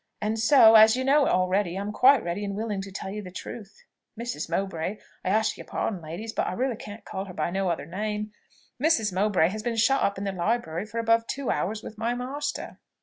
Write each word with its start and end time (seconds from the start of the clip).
And 0.19 0.39
so, 0.39 0.73
as 0.73 0.95
you 0.97 1.03
know 1.03 1.27
it 1.27 1.29
already, 1.29 1.75
I'm 1.77 1.91
quite 1.91 2.23
ready 2.23 2.43
and 2.43 2.55
willing 2.55 2.81
to 2.81 2.91
tell 2.91 3.11
you 3.11 3.21
the 3.21 3.29
truth. 3.29 3.83
Mrs. 4.19 4.49
Mowbray, 4.49 4.97
I 5.23 5.29
ask 5.29 5.57
your 5.57 5.67
pardon, 5.67 6.01
ladies, 6.01 6.33
but 6.33 6.47
I 6.47 6.53
really 6.53 6.75
can't 6.75 7.05
call 7.05 7.25
her 7.25 7.35
by 7.35 7.51
no 7.51 7.69
other 7.69 7.85
name, 7.85 8.31
Mrs. 8.81 9.13
Mowbray 9.13 9.49
has 9.49 9.61
been 9.61 9.75
shut 9.75 10.01
up 10.01 10.17
in 10.17 10.23
the 10.23 10.31
library 10.31 10.87
for 10.87 10.97
above 10.97 11.27
two 11.27 11.51
hours 11.51 11.83
with 11.83 11.99
my 11.99 12.15
master." 12.15 12.79